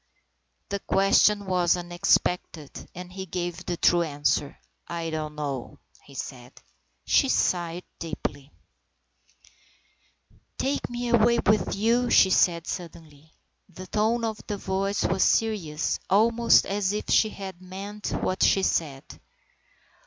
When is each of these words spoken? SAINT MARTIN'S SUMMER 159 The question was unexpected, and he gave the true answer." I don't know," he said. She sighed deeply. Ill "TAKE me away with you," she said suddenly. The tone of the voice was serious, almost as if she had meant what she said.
SAINT 0.71 0.81
MARTIN'S 0.89 1.21
SUMMER 1.21 1.45
159 1.45 1.77
The 1.77 1.77
question 1.77 1.77
was 1.77 1.77
unexpected, 1.77 2.89
and 2.95 3.13
he 3.13 3.25
gave 3.27 3.63
the 3.67 3.77
true 3.77 4.01
answer." 4.01 4.57
I 4.87 5.11
don't 5.11 5.35
know," 5.35 5.77
he 6.05 6.15
said. 6.15 6.53
She 7.05 7.29
sighed 7.29 7.83
deeply. 7.99 8.51
Ill 10.31 10.37
"TAKE 10.57 10.89
me 10.89 11.09
away 11.09 11.37
with 11.45 11.75
you," 11.75 12.09
she 12.09 12.31
said 12.31 12.65
suddenly. 12.65 13.31
The 13.69 13.85
tone 13.85 14.25
of 14.25 14.39
the 14.47 14.57
voice 14.57 15.03
was 15.03 15.23
serious, 15.23 15.99
almost 16.09 16.65
as 16.65 16.93
if 16.93 17.05
she 17.11 17.29
had 17.29 17.61
meant 17.61 18.07
what 18.23 18.41
she 18.41 18.63
said. 18.63 19.03